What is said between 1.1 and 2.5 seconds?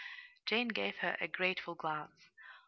a grateful glance.